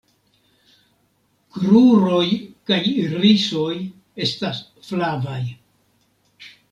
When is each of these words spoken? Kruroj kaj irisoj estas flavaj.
Kruroj 1.57 2.25
kaj 2.71 2.79
irisoj 3.03 3.77
estas 4.29 4.63
flavaj. 4.89 5.41